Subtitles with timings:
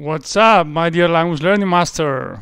[0.00, 2.40] What's up, my dear language learning master?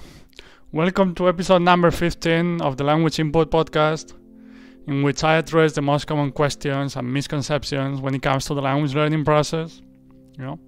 [0.70, 4.14] Welcome to episode number 15 of the Language Input Podcast,
[4.86, 8.62] in which I address the most common questions and misconceptions when it comes to the
[8.62, 9.82] language learning process.
[10.38, 10.60] You know?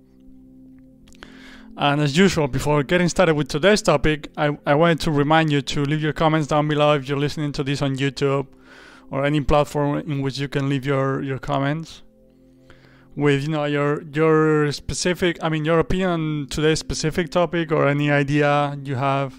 [1.77, 5.63] And as usual, before getting started with today's topic, I, I wanted to remind you
[5.63, 8.49] to leave your comments down below if you're listening to this on YouTube
[9.13, 12.03] or any platform in which you can leave your, your comments
[13.17, 17.89] with you know your your specific i mean your opinion on today's specific topic or
[17.89, 19.35] any idea you have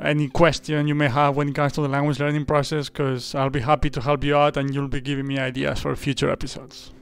[0.00, 3.50] any question you may have when it comes to the language learning process because i'll
[3.50, 6.92] be happy to help you out and you'll be giving me ideas for future episodes.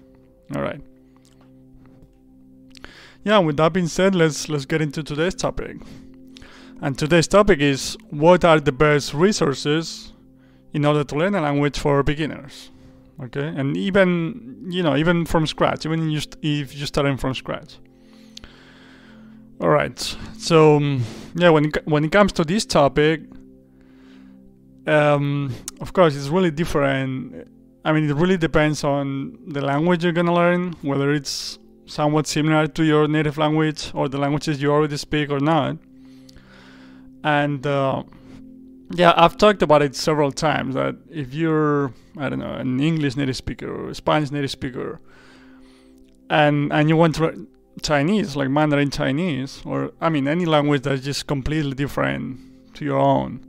[0.55, 0.81] All right.
[3.25, 5.79] Yeah with that being said let's let's get into today's topic.
[6.81, 10.13] And today's topic is what are the best resources
[10.73, 12.72] in order to learn a language for beginners
[13.25, 13.47] okay?
[13.47, 17.79] And even you know even from scratch even just if you're starting from scratch.
[19.61, 19.99] All right
[20.39, 23.23] so um, yeah when it, when it comes to this topic
[24.87, 27.49] um, of course it's really different.
[27.85, 32.67] I mean it really depends on the language you're gonna learn whether it's somewhat similar
[32.67, 35.77] to your native language or the languages you already speak or not.
[37.25, 38.03] And uh,
[38.95, 43.17] yeah, I've talked about it several times that if you're, I don't know, an English
[43.17, 45.01] native speaker or a Spanish native speaker,
[46.29, 47.49] and and you want to learn
[47.83, 52.99] Chinese, like Mandarin Chinese, or I mean any language that's just completely different to your
[52.99, 53.47] own,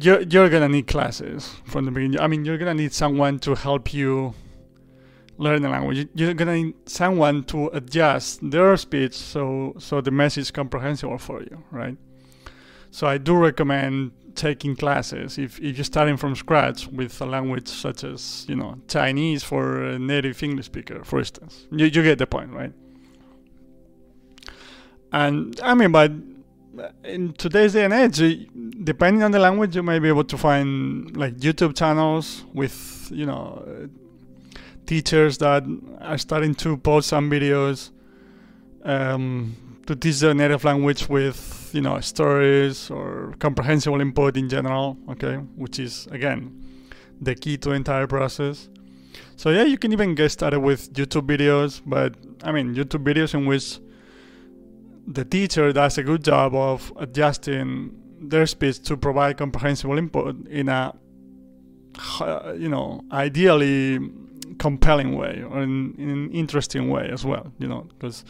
[0.00, 2.20] you're you're gonna need classes from the beginning.
[2.20, 4.34] I mean, you're gonna need someone to help you
[5.38, 6.08] learn the language.
[6.14, 11.40] You're gonna need someone to adjust their speech so so the message is comprehensible for
[11.42, 11.96] you, right?
[12.96, 17.68] So I do recommend taking classes if, if you're starting from scratch with a language
[17.68, 21.66] such as, you know, Chinese for a native English speaker, for instance.
[21.70, 22.72] You, you get the point, right?
[25.12, 26.10] And I mean, but
[27.04, 28.48] in today's day and age,
[28.82, 33.26] depending on the language, you may be able to find like YouTube channels with, you
[33.26, 33.90] know,
[34.86, 35.64] teachers that
[36.00, 37.90] are starting to post some videos
[38.84, 39.54] um,
[39.86, 45.36] to teach the native language with you know stories or comprehensible input in general okay
[45.56, 46.62] which is again
[47.20, 48.68] the key to the entire process.
[49.36, 53.32] So yeah you can even get started with youtube videos but i mean youtube videos
[53.34, 53.78] in which
[55.06, 60.68] the teacher does a good job of adjusting their speech to provide comprehensible input in
[60.68, 60.94] a
[62.58, 63.98] you know ideally
[64.58, 68.24] compelling way or in, in an interesting way as well you know because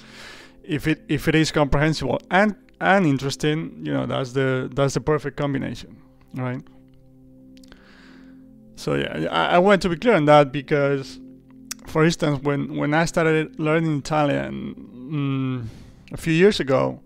[0.66, 5.00] if it if it is comprehensible and and interesting, you know, that's the that's the
[5.00, 5.96] perfect combination,
[6.34, 6.60] right?
[8.76, 11.18] So yeah, I, I want to be clear on that because,
[11.86, 14.74] for instance, when when I started learning Italian
[15.12, 15.70] um,
[16.12, 17.00] a few years ago,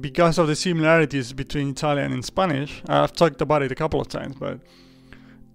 [0.00, 4.08] because of the similarities between Italian and Spanish, I've talked about it a couple of
[4.08, 4.60] times, but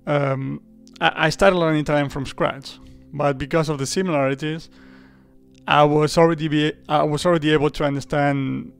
[0.06, 0.61] um,
[1.00, 2.79] I, I started learning Italian from scratch.
[3.11, 4.69] But because of the similarities,
[5.69, 8.74] I was already be I was already able to understand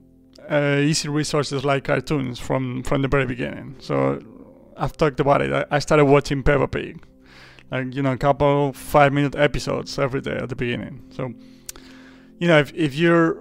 [0.50, 3.76] uh, easy resources like cartoons from from the very beginning.
[3.78, 4.20] So
[4.76, 5.52] I've talked about it.
[5.52, 7.06] I, I started watching Peppa Pig,
[7.70, 11.04] like you know, a couple five minute episodes every day at the beginning.
[11.10, 11.32] So
[12.40, 13.38] you know, if if you're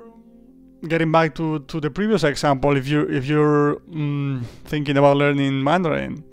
[0.88, 5.64] getting back to to the previous example, if you if you're mm, thinking about learning
[5.64, 6.24] Mandarin,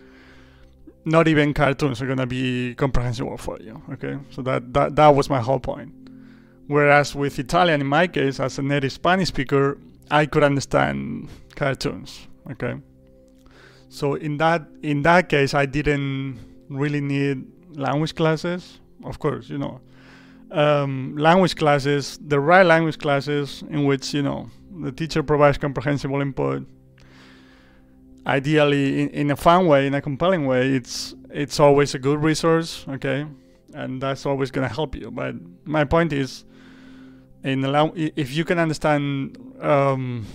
[1.06, 3.80] not even cartoons are gonna be comprehensible for you.
[3.94, 6.05] Okay, so that that that was my whole point.
[6.68, 9.78] Whereas with Italian, in my case, as a native Spanish speaker,
[10.10, 12.26] I could understand cartoons.
[12.50, 12.74] Okay,
[13.88, 16.38] so in that in that case, I didn't
[16.68, 17.44] really need
[17.76, 18.80] language classes.
[19.04, 19.80] Of course, you know,
[20.50, 24.50] um, language classes, the right language classes, in which you know
[24.80, 26.66] the teacher provides comprehensible input.
[28.26, 32.22] Ideally, in, in a fun way, in a compelling way, it's it's always a good
[32.22, 32.84] resource.
[32.88, 33.24] Okay,
[33.74, 35.12] and that's always going to help you.
[35.12, 36.44] But my point is
[37.46, 40.26] in allow if you can understand um,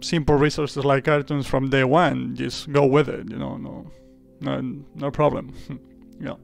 [0.00, 3.30] simple resources like cartoons from day one, just go with it.
[3.30, 3.90] You know, no,
[4.40, 4.60] no,
[4.94, 5.54] no problem.
[6.20, 6.34] yeah.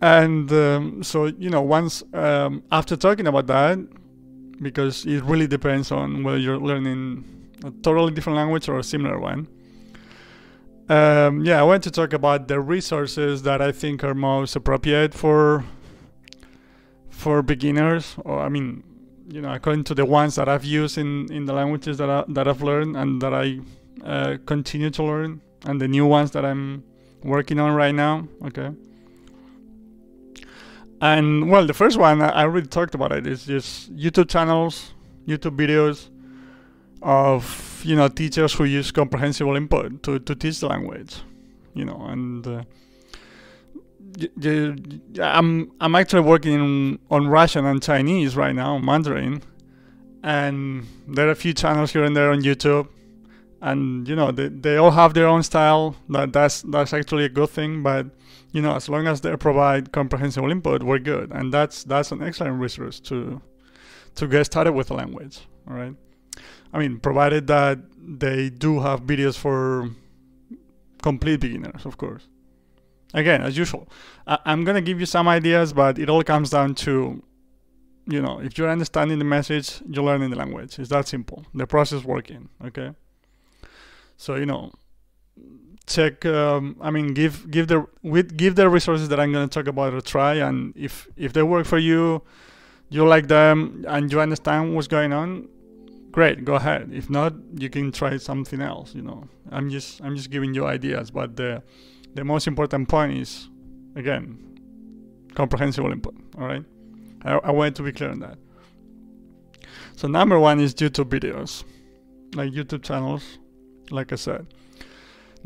[0.00, 3.78] And um, so you know, once um, after talking about that,
[4.60, 7.24] because it really depends on whether you're learning
[7.64, 9.48] a totally different language or a similar one.
[10.88, 15.14] Um, yeah, I want to talk about the resources that I think are most appropriate
[15.14, 15.64] for
[17.26, 18.84] for beginners, or I mean,
[19.28, 22.22] you know, according to the ones that I've used in, in the languages that I,
[22.28, 23.58] that I've learned and that I
[24.04, 26.84] uh, continue to learn, and the new ones that I'm
[27.24, 28.28] working on right now.
[28.44, 28.70] Okay.
[31.00, 33.26] And well, the first one I already talked about it.
[33.26, 34.92] It's just YouTube channels,
[35.26, 36.10] YouTube videos
[37.02, 41.16] of you know teachers who use comprehensible input to, to teach the language.
[41.74, 42.62] You know, and uh,
[45.20, 49.42] I'm I'm actually working on Russian and Chinese right now, Mandarin,
[50.22, 52.88] and there are a few channels here and there on YouTube,
[53.60, 55.96] and you know they, they all have their own style.
[56.08, 58.06] That that's that's actually a good thing, but
[58.52, 62.22] you know, as long as they provide comprehensible input, we're good, and that's that's an
[62.22, 63.42] excellent resource to
[64.14, 65.40] to get started with the language.
[65.68, 65.94] All right,
[66.72, 69.90] I mean, provided that they do have videos for
[71.02, 72.28] complete beginners, of course.
[73.16, 73.88] Again, as usual,
[74.26, 77.22] I- I'm gonna give you some ideas, but it all comes down to,
[78.06, 80.78] you know, if you're understanding the message, you're learning the language.
[80.78, 81.44] It's that simple.
[81.54, 82.50] The process working.
[82.64, 82.90] Okay.
[84.16, 84.70] So you know,
[85.86, 89.54] check um, i mean give give the with give the resources that i'm going to
[89.58, 92.20] talk about a try and if if they work for you
[92.88, 95.48] you like them and you understand what's going on
[96.10, 100.16] great go ahead if not you can try something else you know i'm just i'm
[100.16, 101.62] just giving you ideas but the
[102.16, 103.48] the most important point is
[103.94, 104.38] again
[105.34, 106.64] comprehensible input all right
[107.22, 108.38] i, I wanted to be clear on that
[109.94, 111.64] so number one is youtube videos
[112.34, 113.38] like youtube channels
[113.90, 114.46] like i said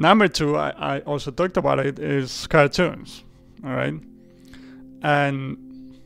[0.01, 3.23] Number two, I, I also talked about it, is cartoons.
[3.63, 3.93] All right.
[5.03, 5.99] And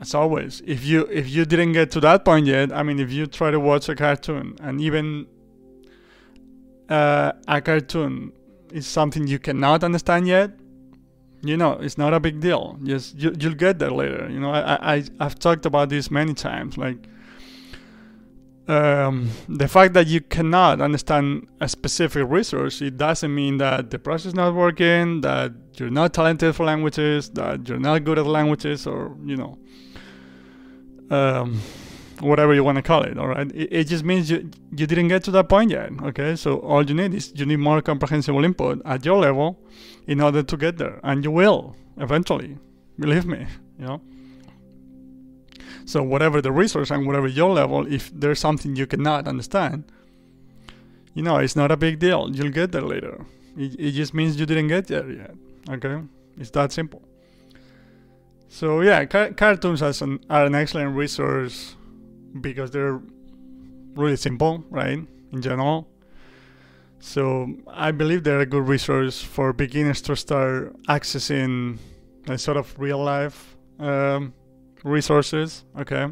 [0.00, 3.10] as always, if you if you didn't get to that point yet, I mean, if
[3.10, 5.26] you try to watch a cartoon and even
[6.88, 8.32] uh, a cartoon
[8.72, 10.50] is something you cannot understand yet,
[11.42, 12.78] you know, it's not a big deal.
[12.82, 14.28] Just you, you'll get there later.
[14.28, 16.76] You know, I, I I've talked about this many times.
[16.76, 16.96] Like
[18.66, 23.98] um, the fact that you cannot understand a specific resource, it doesn't mean that the
[23.98, 28.26] process is not working, that you're not talented for languages, that you're not good at
[28.26, 29.58] languages, or you know,
[31.10, 31.60] um,
[32.20, 33.18] whatever you want to call it.
[33.18, 35.90] All right, it, it just means you you didn't get to that point yet.
[36.02, 39.58] Okay, so all you need is you need more comprehensible input at your level
[40.06, 42.58] in order to get there, and you will eventually.
[42.98, 43.46] Believe me,
[43.78, 44.00] you know.
[45.84, 49.84] So whatever the resource and whatever your level, if there's something you cannot understand,
[51.14, 52.28] you know, it's not a big deal.
[52.30, 53.24] You'll get there later.
[53.56, 55.34] It, it just means you didn't get there yet.
[55.70, 56.02] Okay,
[56.36, 57.02] it's that simple.
[58.48, 61.76] So yeah, car- cartoons as an, are an excellent resource
[62.40, 63.00] because they're
[63.94, 64.98] really simple, right?
[65.32, 65.88] In general.
[67.00, 71.78] So I believe they're a good resource for beginners to start accessing
[72.28, 74.34] a sort of real life um,
[74.84, 75.64] resources.
[75.78, 76.06] Okay.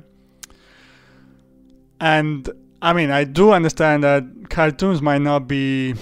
[2.00, 2.48] And
[2.80, 5.94] I mean, I do understand that cartoons might not be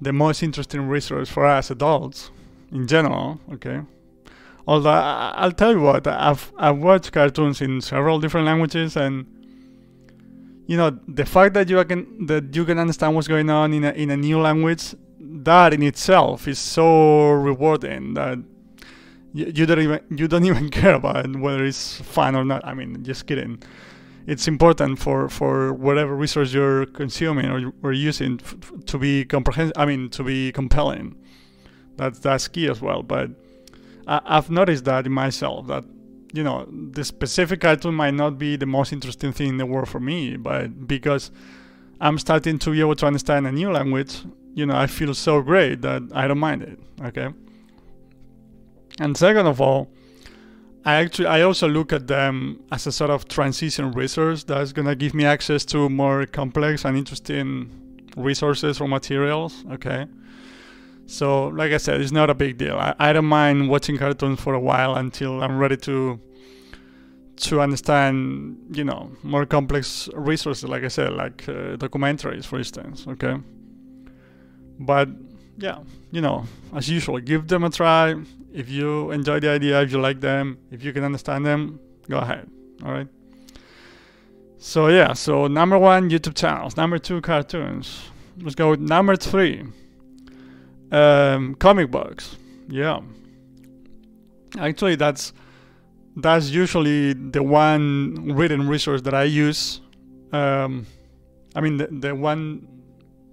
[0.00, 2.30] the most interesting resource for us adults
[2.72, 3.40] in general.
[3.52, 3.80] Okay.
[4.66, 9.26] Although I, will tell you what, I've I've watched cartoons in several different languages, and
[10.66, 13.84] you know the fact that you can that you can understand what's going on in
[13.84, 18.38] a in a new language, that in itself is so rewarding that
[19.32, 22.66] you, you don't even you don't even care about whether it's fun or not.
[22.66, 23.62] I mean, just kidding.
[24.26, 28.40] It's important for, for whatever resource you're consuming or, or using
[28.86, 29.74] to be comprehensive.
[29.76, 31.14] I mean, to be compelling.
[31.94, 33.04] That's that's key as well.
[33.04, 33.30] But
[34.06, 35.84] I, I've noticed that in myself that
[36.32, 39.88] you know the specific item might not be the most interesting thing in the world
[39.88, 41.30] for me, but because
[42.00, 44.22] I'm starting to be able to understand a new language,
[44.54, 46.78] you know, I feel so great that I don't mind it.
[47.04, 47.28] Okay.
[48.98, 49.88] And second of all,
[50.84, 54.94] I actually I also look at them as a sort of transition resource that's gonna
[54.94, 57.70] give me access to more complex and interesting
[58.16, 59.64] resources or materials.
[59.72, 60.06] Okay.
[61.06, 62.76] So like I said, it's not a big deal.
[62.76, 66.20] I, I don't mind watching cartoons for a while until I'm ready to
[67.36, 73.06] to understand, you know, more complex resources, like I said, like uh, documentaries, for instance.
[73.06, 73.36] Okay.
[74.78, 75.08] But
[75.58, 75.78] yeah,
[76.10, 76.44] you know,
[76.74, 78.14] as usual, give them a try.
[78.52, 82.18] If you enjoy the idea, if you like them, if you can understand them, go
[82.18, 82.48] ahead.
[82.84, 83.08] All right.
[84.58, 86.76] So yeah, so number one, YouTube channels.
[86.76, 88.00] Number two, cartoons.
[88.40, 89.64] Let's go with number three.
[90.92, 92.36] Um, comic books.
[92.68, 93.00] Yeah.
[94.58, 95.32] Actually, that's
[96.16, 99.80] that's usually the one written resource that I use.
[100.32, 100.86] Um,
[101.54, 102.66] I mean, the, the one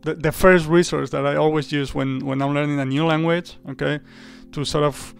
[0.03, 3.57] the, the first resource that I always use when, when I'm learning a new language,
[3.69, 3.99] okay,
[4.51, 5.13] to sort of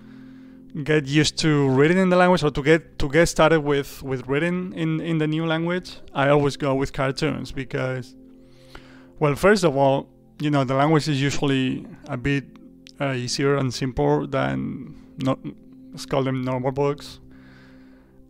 [0.84, 4.28] get used to reading in the language or to get to get started with with
[4.28, 8.16] reading in in the new language i always go with cartoons because
[9.20, 10.10] well first of all
[10.44, 12.46] you know the language is usually a bit
[13.00, 15.40] uh, easier and simpler than not
[15.92, 17.20] let's call them normal books.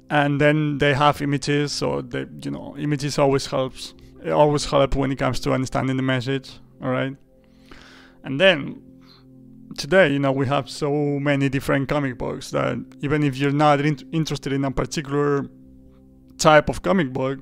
[0.10, 3.96] And then they have images, so they, you know, images always helps.
[4.24, 6.52] It always help when it comes to understanding the message.
[6.84, 7.16] All right.
[8.24, 8.82] And then
[9.78, 13.82] today, you know, we have so many different comic books that even if you're not
[13.82, 15.48] in- interested in a particular
[16.38, 17.40] type of comic book,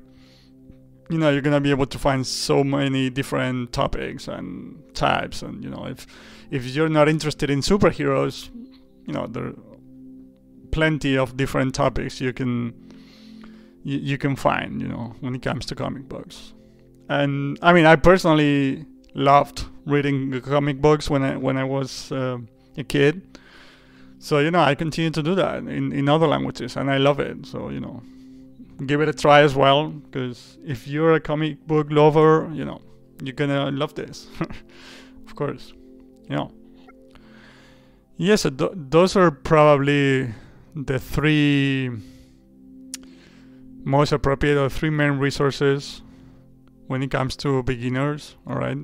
[1.12, 5.42] you know, you're gonna be able to find so many different topics and types.
[5.42, 6.06] And you know, if
[6.50, 8.48] if you're not interested in superheroes,
[9.06, 9.54] you know, there are
[10.70, 12.72] plenty of different topics you can
[13.84, 14.80] you, you can find.
[14.80, 16.54] You know, when it comes to comic books.
[17.08, 22.38] And I mean, I personally loved reading comic books when I when I was uh,
[22.78, 23.38] a kid.
[24.18, 27.20] So you know, I continue to do that in in other languages, and I love
[27.20, 27.44] it.
[27.44, 28.02] So you know,
[28.86, 32.80] give it a try as well, because if you're a comic book lover, you know,
[33.22, 34.28] you're gonna love this,
[35.26, 35.72] of course.
[36.28, 36.52] You know.
[38.16, 40.32] Yes, so th- those are probably
[40.74, 41.90] the three
[43.84, 46.02] most appropriate or three main resources
[46.86, 48.36] when it comes to beginners.
[48.46, 48.78] All right.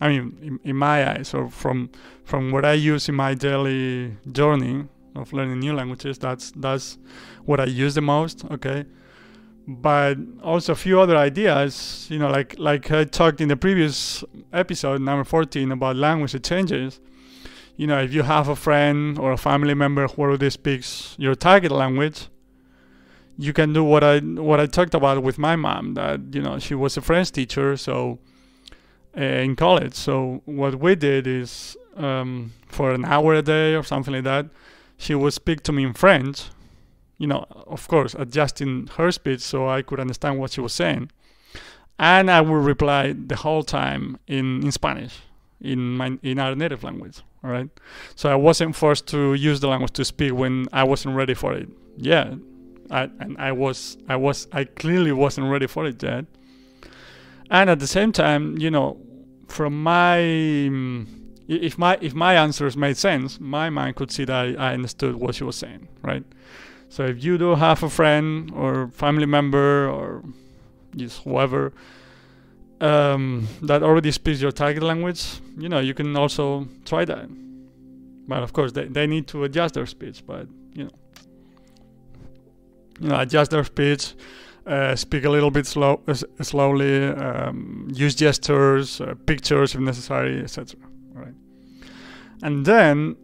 [0.00, 1.90] I mean, in, in, my eyes, or from
[2.24, 4.84] from what I use in my daily journey
[5.14, 6.98] of learning new languages, that's that's
[7.44, 8.44] what I use the most.
[8.50, 8.84] Okay,
[9.66, 12.06] but also a few other ideas.
[12.10, 17.00] You know, like like I talked in the previous episode, number fourteen, about language changes.
[17.76, 21.34] You know, if you have a friend or a family member who already speaks your
[21.34, 22.28] target language,
[23.36, 25.94] you can do what I what I talked about with my mom.
[25.94, 28.18] That you know, she was a French teacher, so
[29.16, 29.94] uh, in college.
[29.94, 34.46] So what we did is um, for an hour a day or something like that,
[34.96, 36.44] she would speak to me in French.
[37.18, 41.10] You know, of course, adjusting her speech so I could understand what she was saying,
[41.98, 45.20] and I would reply the whole time in, in Spanish,
[45.60, 47.22] in my in our native language.
[47.42, 47.68] All right,
[48.14, 51.52] so I wasn't forced to use the language to speak when I wasn't ready for
[51.52, 51.68] it.
[51.96, 52.34] Yeah,
[52.90, 56.26] I, and I was I was I clearly wasn't ready for it yet
[57.50, 58.98] and at the same time you know
[59.48, 61.06] from my mm,
[61.48, 65.16] if my if my answers made sense my mind could see that I, I understood
[65.16, 66.24] what she was saying right
[66.94, 70.22] so if you do have a friend or family member or
[70.94, 71.72] just whoever
[72.80, 77.28] um, that already speaks your target language you know you can also try that
[78.28, 80.96] but of course they, they need to adjust their speech but you know
[83.00, 84.14] you know adjust their speech
[84.66, 90.40] uh, speak a little bit slow, uh, slowly, um, use gestures, uh, pictures if necessary,
[90.40, 90.80] etc.
[91.12, 91.34] Right.
[92.42, 93.14] And then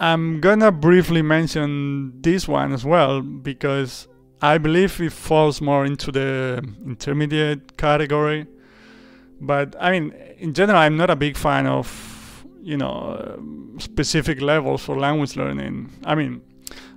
[0.00, 4.06] I'm gonna briefly mention this one as well because
[4.40, 8.46] I believe it falls more into the intermediate category.
[9.40, 14.40] But I mean, in general, I'm not a big fan of you know uh, specific
[14.40, 15.90] levels for language learning.
[16.04, 16.42] I mean,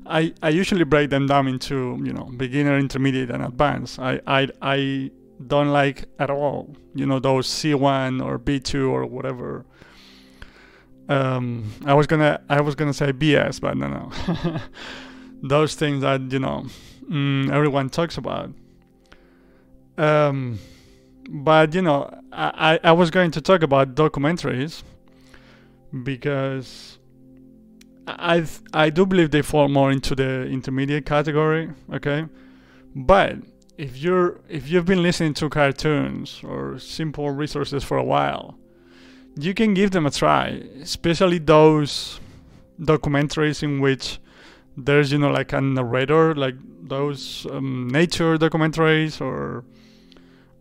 [0.06, 4.00] I, I usually break them down into you know beginner, intermediate, and advanced.
[4.00, 5.12] I I I
[5.48, 9.66] don't like at all you know those C1 or B2 or whatever.
[11.12, 14.62] Um, I was gonna I was gonna say BS, but no no.
[15.44, 16.66] those things that you know
[17.10, 18.52] mm, everyone talks about.
[19.98, 20.60] Um,
[21.30, 24.84] but you know I, I was going to talk about documentaries
[26.04, 26.98] because
[28.08, 31.72] I I do believe they fall more into the intermediate category.
[31.94, 32.26] Okay,
[32.96, 33.36] but
[33.78, 38.58] if you're if you've been listening to cartoons or simple resources for a while,
[39.36, 42.20] you can give them a try, especially those
[42.80, 44.20] documentaries in which
[44.78, 49.64] there's you know like a narrator, like those um, nature documentaries or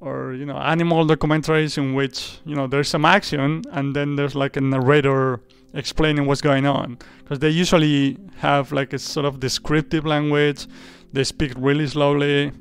[0.01, 4.35] or you know animal documentaries in which you know there's some action and then there's
[4.35, 5.41] like a narrator
[5.75, 6.99] explaining what's going on.
[7.19, 10.67] Because they usually have like a sort of descriptive language
[11.13, 12.53] they speak really slowly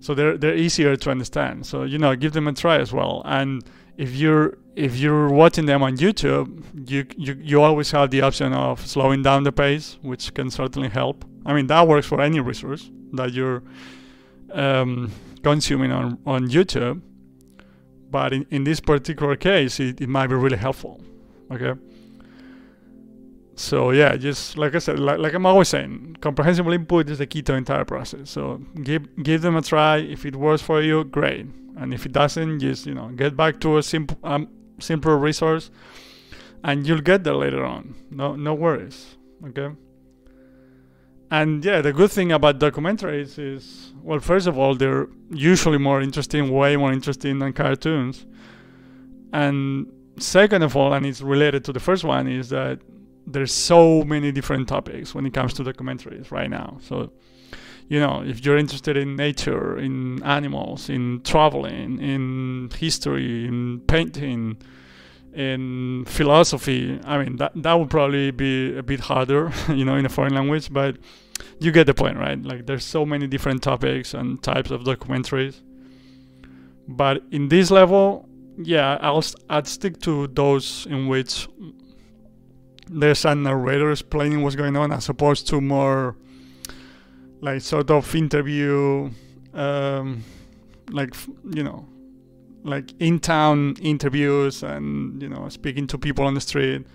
[0.00, 1.66] so they're they're easier to understand.
[1.66, 3.22] So you know give them a try as well.
[3.24, 3.62] And
[3.96, 8.52] if you're if you're watching them on YouTube you you, you always have the option
[8.52, 12.40] of slowing down the pace which can certainly help I mean that works for any
[12.40, 13.62] resource that you're
[14.52, 15.10] um,
[15.42, 17.02] consuming on, on YouTube
[18.10, 21.00] but in, in this particular case it, it might be really helpful
[21.50, 21.74] okay
[23.60, 27.26] so yeah, just like I said, like, like I'm always saying, comprehensible input is the
[27.26, 28.30] key to the entire process.
[28.30, 29.98] So give give them a try.
[29.98, 31.44] If it works for you, great.
[31.76, 34.48] And if it doesn't, just you know get back to a simple um,
[34.80, 35.70] simpler resource,
[36.64, 37.94] and you'll get there later on.
[38.10, 39.16] No no worries.
[39.46, 39.70] Okay.
[41.30, 46.00] And yeah, the good thing about documentaries is, well, first of all, they're usually more
[46.00, 48.26] interesting, way more interesting than cartoons.
[49.32, 49.86] And
[50.18, 52.80] second of all, and it's related to the first one, is that
[53.28, 56.78] there's so many different topics when it comes to documentaries right now.
[56.82, 57.12] So,
[57.90, 64.56] you know, if you're interested in nature, in animals, in traveling, in history, in painting,
[65.34, 70.06] in philosophy, I mean, that that would probably be a bit harder, you know, in
[70.06, 70.98] a foreign language, but
[71.58, 72.40] you get the point, right?
[72.40, 75.60] Like, there's so many different topics and types of documentaries.
[76.86, 81.48] But in this level, yeah, I'll I'd stick to those in which
[82.86, 86.16] there's a narrator explaining what's going on as opposed to more
[87.40, 89.10] like sort of interview
[89.54, 90.22] um,
[90.90, 91.14] like
[91.52, 91.86] you know
[92.62, 96.86] like in town interviews and you know speaking to people on the street.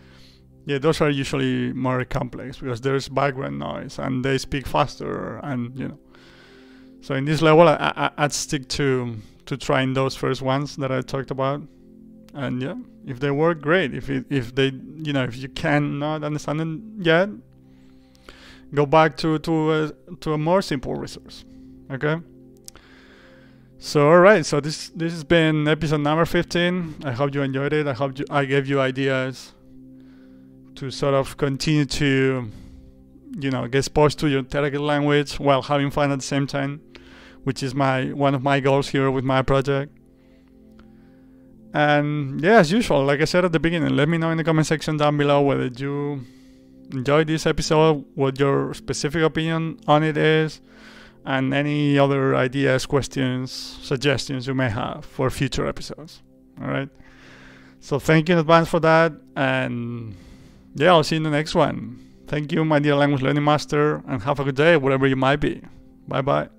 [0.65, 5.77] Yeah those are usually more complex because there's background noise and they speak faster and
[5.77, 5.99] you know.
[7.01, 10.91] So in this level I, I, i'd stick to to trying those first ones that
[10.91, 11.61] i talked about.
[12.33, 12.75] And yeah
[13.05, 13.93] if they work great.
[13.93, 17.29] If it, if they you know if you cannot understand them yet
[18.73, 19.91] go back to to a,
[20.21, 21.45] to a more simple resource
[21.91, 22.17] okay?
[23.77, 27.73] So all right so this this has been episode number 15 i hope you enjoyed
[27.73, 27.87] it.
[27.87, 29.53] I hope you, i gave you ideas
[30.75, 32.51] to sort of continue to
[33.39, 36.81] you know get exposed to your target language while having fun at the same time
[37.45, 39.95] which is my one of my goals here with my project.
[41.73, 44.43] And yeah, as usual, like I said at the beginning, let me know in the
[44.43, 46.25] comment section down below whether you
[46.91, 50.61] enjoyed this episode, what your specific opinion on it is,
[51.25, 56.21] and any other ideas, questions, suggestions you may have for future episodes.
[56.61, 56.89] All right.
[57.79, 60.15] So thank you in advance for that, and
[60.73, 61.99] yeah, I'll see you in the next one.
[62.27, 65.37] Thank you, my dear language learning master, and have a good day wherever you might
[65.37, 65.61] be.
[66.07, 66.54] Bye bye.